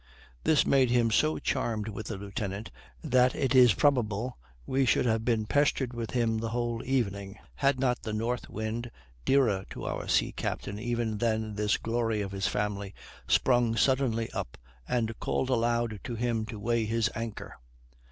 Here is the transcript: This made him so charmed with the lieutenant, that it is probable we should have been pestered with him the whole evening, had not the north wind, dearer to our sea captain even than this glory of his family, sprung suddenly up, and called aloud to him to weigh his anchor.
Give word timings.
This 0.43 0.65
made 0.65 0.89
him 0.89 1.11
so 1.11 1.37
charmed 1.37 1.87
with 1.87 2.07
the 2.07 2.17
lieutenant, 2.17 2.71
that 3.03 3.35
it 3.35 3.53
is 3.53 3.75
probable 3.75 4.35
we 4.65 4.83
should 4.83 5.05
have 5.05 5.23
been 5.23 5.45
pestered 5.45 5.93
with 5.93 6.09
him 6.09 6.39
the 6.39 6.49
whole 6.49 6.81
evening, 6.83 7.37
had 7.53 7.79
not 7.79 8.01
the 8.01 8.11
north 8.11 8.49
wind, 8.49 8.89
dearer 9.25 9.63
to 9.69 9.85
our 9.85 10.07
sea 10.07 10.31
captain 10.31 10.79
even 10.79 11.19
than 11.19 11.53
this 11.53 11.77
glory 11.77 12.19
of 12.21 12.31
his 12.31 12.47
family, 12.47 12.95
sprung 13.27 13.75
suddenly 13.75 14.27
up, 14.31 14.57
and 14.87 15.19
called 15.19 15.51
aloud 15.51 15.99
to 16.03 16.15
him 16.15 16.47
to 16.47 16.57
weigh 16.59 16.85
his 16.85 17.11
anchor. 17.13 17.57